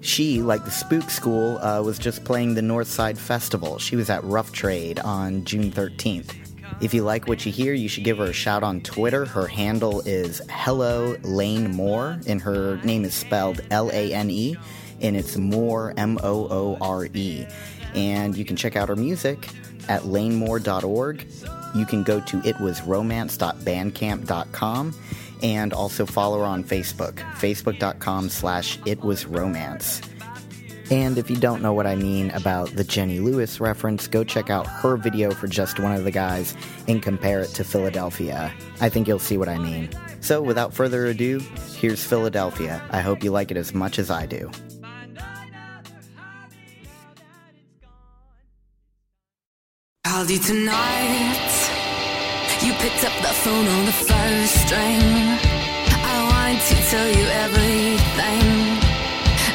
She, 0.00 0.40
like 0.40 0.64
the 0.64 0.70
Spook 0.70 1.10
School, 1.10 1.58
uh, 1.58 1.82
was 1.82 1.98
just 1.98 2.24
playing 2.24 2.54
the 2.54 2.60
Northside 2.60 3.18
Festival. 3.18 3.78
She 3.78 3.96
was 3.96 4.08
at 4.08 4.22
Rough 4.24 4.52
Trade 4.52 5.00
on 5.00 5.44
June 5.44 5.70
13th. 5.70 6.34
If 6.80 6.94
you 6.94 7.02
like 7.02 7.26
what 7.26 7.44
you 7.44 7.52
hear, 7.52 7.74
you 7.74 7.88
should 7.88 8.04
give 8.04 8.18
her 8.18 8.26
a 8.26 8.32
shout 8.32 8.62
on 8.62 8.80
Twitter. 8.82 9.24
Her 9.24 9.46
handle 9.46 10.02
is 10.02 10.40
Hello 10.50 11.16
Lane 11.22 11.70
Moore, 11.74 12.20
and 12.26 12.40
her 12.40 12.76
name 12.84 13.04
is 13.04 13.14
spelled 13.14 13.60
L 13.70 13.90
A 13.92 14.12
N 14.12 14.30
E, 14.30 14.56
and 15.00 15.16
it's 15.16 15.36
Moore 15.36 15.92
M 15.96 16.18
O 16.22 16.48
O 16.50 16.78
R 16.80 17.06
E. 17.12 17.46
And 17.94 18.36
you 18.36 18.44
can 18.44 18.56
check 18.56 18.76
out 18.76 18.88
her 18.88 18.96
music 18.96 19.48
at 19.88 20.02
lanemoore.org. 20.02 21.26
You 21.74 21.86
can 21.86 22.02
go 22.02 22.20
to 22.20 22.40
itwasromance.bandcamp.com 22.40 24.94
and 25.42 25.72
also 25.72 26.06
follow 26.06 26.38
her 26.38 26.44
on 26.44 26.62
Facebook, 26.64 27.14
facebook.com 27.34 28.30
slash 28.30 28.78
itwasromance. 28.80 30.02
And 30.90 31.18
if 31.18 31.28
you 31.28 31.36
don't 31.36 31.62
know 31.62 31.72
what 31.72 31.86
I 31.86 31.96
mean 31.96 32.30
about 32.30 32.70
the 32.70 32.84
Jenny 32.84 33.18
Lewis 33.18 33.58
reference, 33.58 34.06
go 34.06 34.22
check 34.22 34.50
out 34.50 34.68
her 34.68 34.96
video 34.96 35.32
for 35.32 35.48
just 35.48 35.80
one 35.80 35.92
of 35.92 36.04
the 36.04 36.12
guys 36.12 36.56
and 36.86 37.02
compare 37.02 37.40
it 37.40 37.48
to 37.50 37.64
Philadelphia. 37.64 38.54
I 38.80 38.88
think 38.88 39.08
you'll 39.08 39.18
see 39.18 39.36
what 39.36 39.48
I 39.48 39.58
mean. 39.58 39.90
So 40.20 40.40
without 40.40 40.72
further 40.72 41.06
ado, 41.06 41.40
here's 41.74 42.04
Philadelphia. 42.04 42.80
I 42.90 43.00
hope 43.00 43.24
you 43.24 43.32
like 43.32 43.50
it 43.50 43.56
as 43.56 43.74
much 43.74 43.98
as 43.98 44.10
I 44.10 44.26
do. 44.26 44.50
Called 50.26 50.38
you 50.38 50.54
tonight. 50.54 51.54
You 52.60 52.72
picked 52.82 53.04
up 53.04 53.14
the 53.22 53.32
phone 53.42 53.68
on 53.68 53.84
the 53.84 53.92
first 53.92 54.54
string. 54.66 54.98
I 56.02 56.16
wanted 56.32 56.62
to 56.66 56.76
tell 56.90 57.08
you 57.16 57.24
everything, 57.46 58.46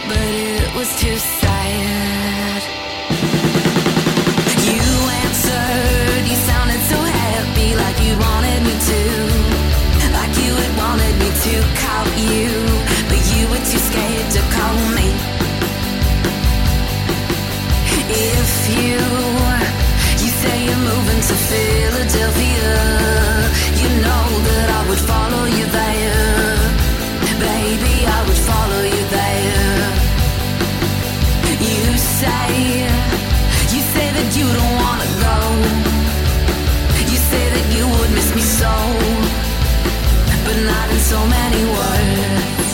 but 0.07 0.31
it 0.31 0.73
was 0.73 0.87
too 0.95 1.17
sad. 1.41 2.61
You 4.71 4.83
answered, 5.27 6.23
you 6.31 6.37
sounded 6.39 6.81
so 6.87 6.99
happy, 7.19 7.75
like 7.75 7.97
you 8.07 8.13
wanted 8.15 8.63
me 8.63 8.75
to. 8.91 9.01
Like 10.15 10.33
you 10.39 10.51
had 10.55 10.73
wanted 10.79 11.15
me 11.19 11.29
to 11.47 11.53
call 11.83 12.07
you, 12.31 12.47
but 13.11 13.21
you 13.35 13.43
were 13.51 13.63
too 13.67 13.81
scared 13.91 14.29
to 14.35 14.41
call 14.55 14.77
me. 14.95 15.07
If 18.07 18.51
you 18.79 19.50
you're 20.65 20.83
moving 20.91 21.21
to 21.29 21.35
Philadelphia, 21.49 22.71
you 23.81 23.89
know 24.05 24.25
that 24.47 24.67
I 24.77 24.81
would 24.89 25.03
follow 25.11 25.43
you 25.57 25.65
there. 25.79 26.57
Baby, 27.49 27.95
I 28.05 28.19
would 28.27 28.41
follow 28.51 28.81
you 28.95 29.03
there. 29.17 29.89
You 31.71 31.97
say, 32.21 32.45
you 33.73 33.81
say 33.93 34.07
that 34.17 34.29
you 34.37 34.47
don't 34.59 34.75
wanna 34.83 35.09
go. 35.27 35.37
You 37.11 37.19
say 37.31 37.45
that 37.55 37.65
you 37.75 37.83
would 37.93 38.11
miss 38.17 38.29
me 38.37 38.43
so, 38.59 38.73
but 40.45 40.57
not 40.69 40.87
in 40.93 41.01
so 41.11 41.19
many 41.37 41.61
words. 41.77 42.69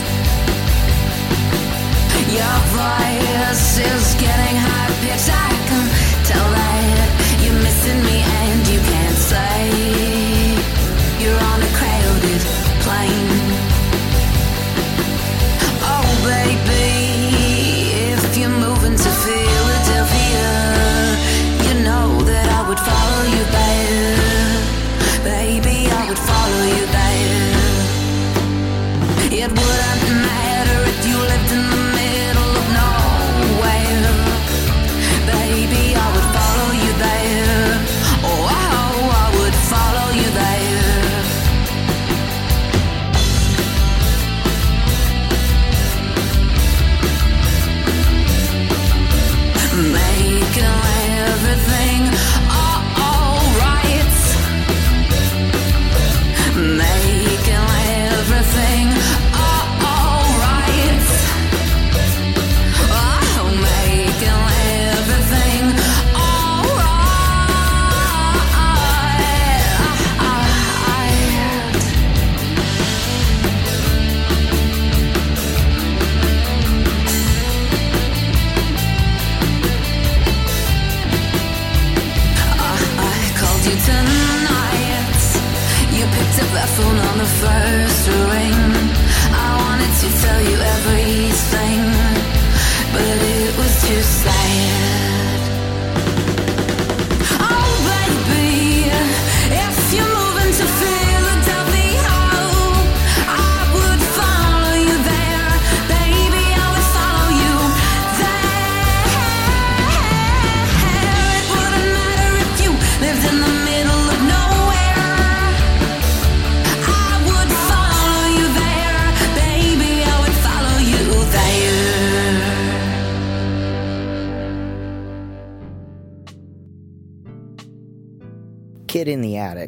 Your 2.37 2.59
voice 2.75 3.79
is 3.79 4.05
getting 4.19 4.55
high 4.65 4.91
pitched. 5.01 5.31
I 5.31 5.49
can 5.69 5.85
tell 6.29 6.49
that 6.51 7.26
you're 7.87 8.03
me, 8.03 8.21
and 8.21 8.67
you 8.67 8.79
can't 8.79 9.17
say 9.17 10.16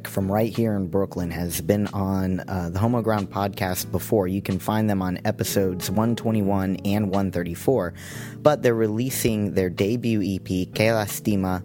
from 0.10 0.32
right 0.32 0.56
here 0.56 0.76
in 0.76 0.88
Brooklyn 0.88 1.32
has 1.32 1.62
been 1.62 1.88
on 1.88 2.42
uh, 2.42 2.70
the 2.70 2.80
Homo 2.80 3.02
Ground 3.02 3.30
podcast 3.30 3.92
before. 3.92 4.28
You 4.28 4.42
can 4.42 4.60
find 4.60 4.90
them 4.90 5.02
on 5.02 5.20
episodes 5.26 5.90
121 5.90 6.78
and 6.86 7.06
134, 7.06 7.94
but 8.42 8.64
they're 8.64 8.74
releasing 8.74 9.54
their 9.54 9.70
debut 9.70 10.22
EP, 10.22 10.46
Que 10.74 10.92
Lastima. 10.92 11.64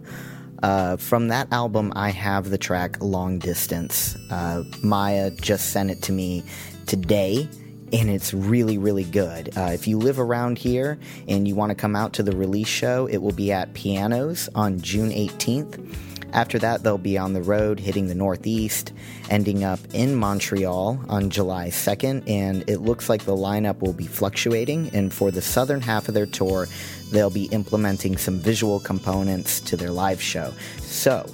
Uh, 0.63 0.97
from 0.97 1.27
that 1.27 1.51
album, 1.51 1.91
I 1.95 2.11
have 2.11 2.49
the 2.49 2.57
track 2.57 3.01
Long 3.01 3.39
Distance. 3.39 4.15
Uh, 4.29 4.63
Maya 4.81 5.31
just 5.31 5.71
sent 5.71 5.91
it 5.91 6.01
to 6.03 6.11
me 6.11 6.43
today 6.85 7.49
and 7.93 8.09
it's 8.09 8.33
really, 8.33 8.77
really 8.77 9.03
good. 9.03 9.55
Uh, 9.57 9.71
if 9.73 9.87
you 9.87 9.97
live 9.97 10.19
around 10.19 10.57
here 10.57 10.97
and 11.27 11.47
you 11.47 11.55
want 11.55 11.69
to 11.69 11.75
come 11.75 11.95
out 11.95 12.13
to 12.13 12.23
the 12.23 12.35
release 12.35 12.67
show, 12.67 13.05
it 13.07 13.17
will 13.17 13.31
be 13.31 13.51
at 13.51 13.73
Pianos 13.73 14.49
on 14.55 14.79
June 14.79 15.11
18th. 15.11 16.14
After 16.35 16.59
that, 16.59 16.83
they'll 16.83 16.97
be 16.97 17.17
on 17.17 17.31
the 17.31 17.41
road 17.41 17.79
hitting 17.79 18.07
the 18.07 18.13
Northeast, 18.13 18.91
ending 19.29 19.63
up 19.63 19.79
in 19.93 20.15
Montreal 20.15 20.99
on 21.07 21.29
July 21.29 21.69
2nd, 21.69 22.29
and 22.29 22.69
it 22.69 22.79
looks 22.79 23.07
like 23.07 23.23
the 23.23 23.31
lineup 23.31 23.79
will 23.79 23.93
be 23.93 24.05
fluctuating. 24.05 24.89
And 24.93 25.13
for 25.13 25.31
the 25.31 25.41
southern 25.41 25.79
half 25.79 26.09
of 26.09 26.13
their 26.13 26.25
tour, 26.25 26.67
they'll 27.13 27.29
be 27.29 27.45
implementing 27.45 28.17
some 28.17 28.37
visual 28.37 28.81
components 28.81 29.61
to 29.61 29.77
their 29.77 29.91
live 29.91 30.21
show. 30.21 30.53
So, 30.79 31.25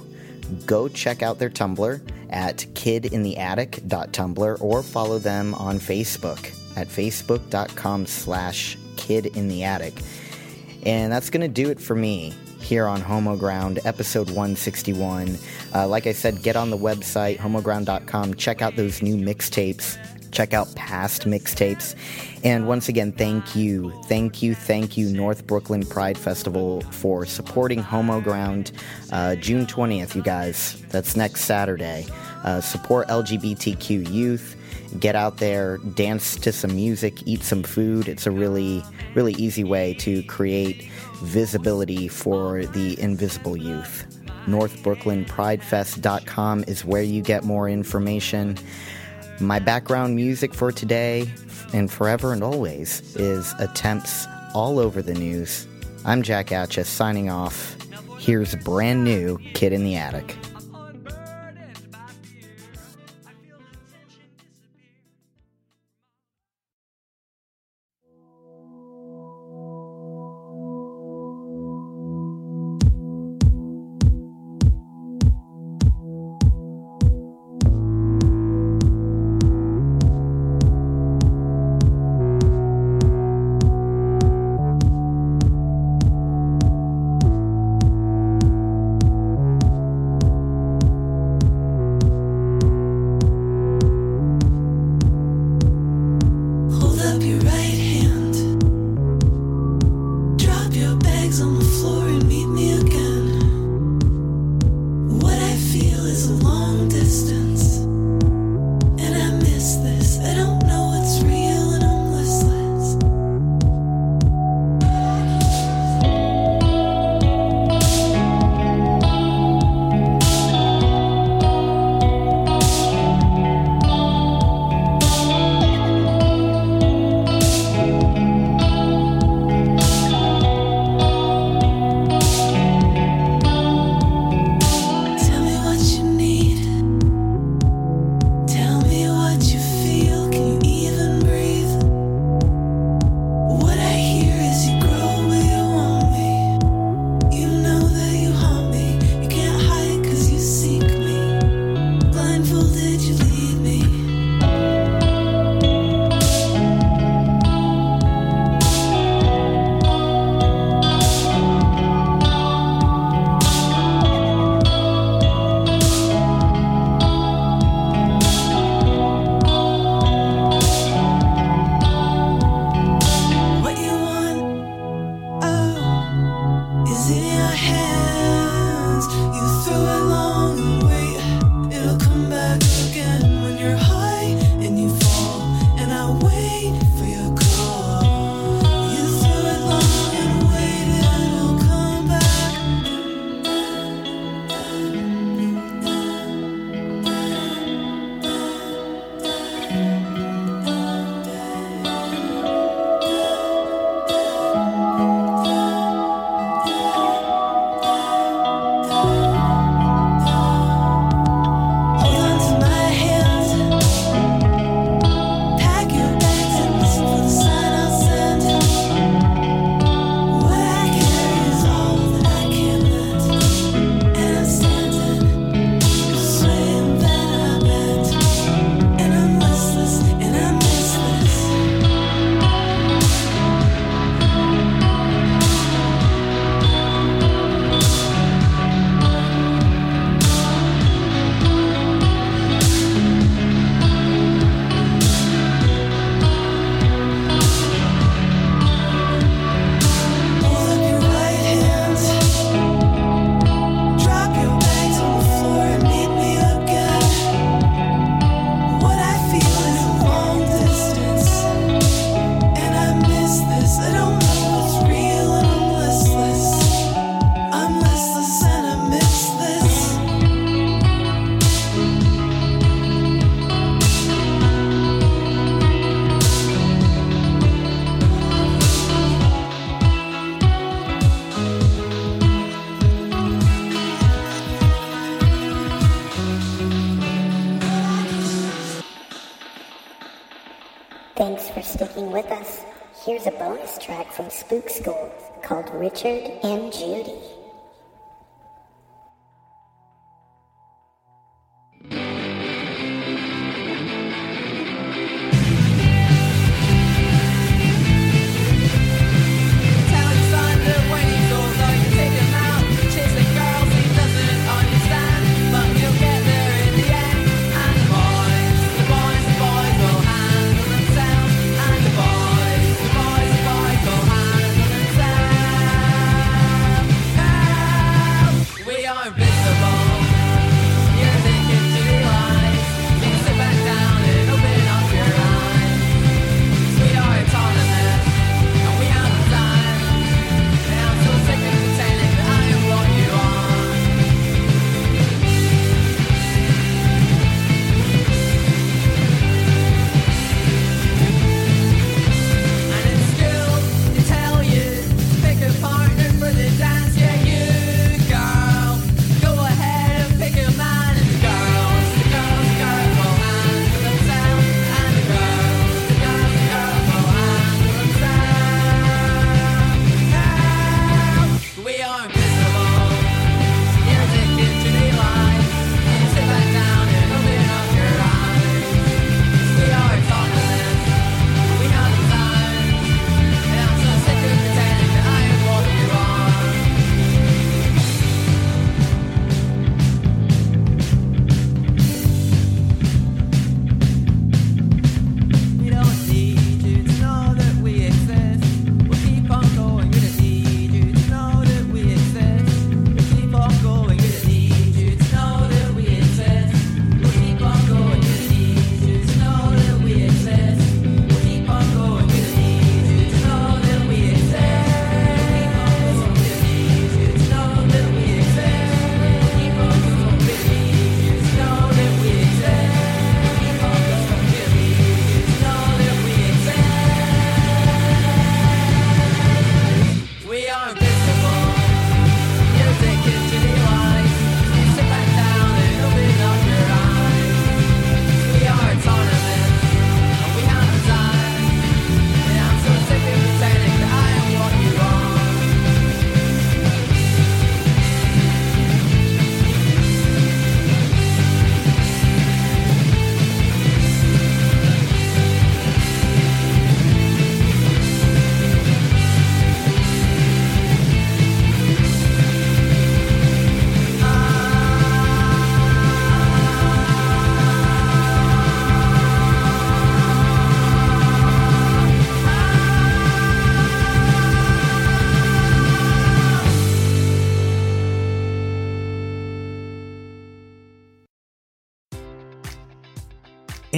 go 0.66 0.86
check 0.86 1.20
out 1.20 1.40
their 1.40 1.50
Tumblr 1.50 2.00
at 2.30 2.58
kidintheattic.tumblr 2.58 4.60
or 4.60 4.82
follow 4.84 5.18
them 5.18 5.56
on 5.56 5.80
Facebook 5.80 6.38
at 6.76 6.86
facebook.com 6.86 8.06
slash 8.06 8.78
kidintheattic. 8.94 10.00
And 10.86 11.12
that's 11.12 11.30
going 11.30 11.40
to 11.40 11.48
do 11.48 11.70
it 11.70 11.80
for 11.80 11.96
me 11.96 12.34
here 12.62 12.86
on 12.86 13.00
Homo 13.00 13.36
Ground, 13.36 13.80
episode 13.84 14.28
161. 14.28 15.38
Uh, 15.74 15.86
like 15.86 16.06
I 16.06 16.12
said, 16.12 16.42
get 16.42 16.56
on 16.56 16.70
the 16.70 16.78
website, 16.78 17.38
homoground.com, 17.38 18.34
check 18.34 18.62
out 18.62 18.76
those 18.76 19.02
new 19.02 19.16
mixtapes, 19.16 19.98
check 20.30 20.52
out 20.54 20.74
past 20.74 21.22
mixtapes. 21.22 21.94
And 22.44 22.66
once 22.66 22.88
again, 22.88 23.12
thank 23.12 23.54
you, 23.54 23.92
thank 24.06 24.42
you, 24.42 24.54
thank 24.54 24.96
you, 24.96 25.08
North 25.08 25.46
Brooklyn 25.46 25.86
Pride 25.86 26.18
Festival, 26.18 26.80
for 26.90 27.26
supporting 27.26 27.80
Homo 27.80 28.20
Ground. 28.20 28.72
Uh, 29.12 29.36
June 29.36 29.66
20th, 29.66 30.14
you 30.14 30.22
guys, 30.22 30.82
that's 30.88 31.16
next 31.16 31.42
Saturday. 31.42 32.06
Uh, 32.44 32.60
support 32.60 33.08
LGBTQ 33.08 34.10
youth. 34.10 34.56
Get 34.98 35.16
out 35.16 35.38
there, 35.38 35.78
dance 35.78 36.36
to 36.36 36.52
some 36.52 36.74
music, 36.74 37.26
eat 37.26 37.42
some 37.42 37.62
food. 37.62 38.08
It's 38.08 38.26
a 38.26 38.30
really, 38.30 38.82
really 39.14 39.32
easy 39.34 39.64
way 39.64 39.94
to 39.94 40.22
create 40.24 40.90
visibility 41.16 42.08
for 42.08 42.64
the 42.66 42.98
invisible 43.00 43.56
youth. 43.56 44.06
NorthBrooklynPrideFest.com 44.46 46.64
is 46.66 46.84
where 46.84 47.02
you 47.02 47.22
get 47.22 47.44
more 47.44 47.68
information. 47.68 48.56
My 49.40 49.58
background 49.58 50.16
music 50.16 50.54
for 50.54 50.72
today 50.72 51.30
and 51.72 51.90
forever 51.90 52.32
and 52.32 52.42
always 52.42 53.16
is 53.16 53.54
attempts 53.58 54.26
all 54.54 54.78
over 54.78 55.02
the 55.02 55.14
news. 55.14 55.66
I'm 56.04 56.22
Jack 56.22 56.48
Atcha 56.48 56.84
signing 56.84 57.30
off. 57.30 57.76
Here's 58.18 58.54
brand 58.56 59.04
new 59.04 59.38
Kid 59.54 59.72
in 59.72 59.84
the 59.84 59.96
Attic. 59.96 60.36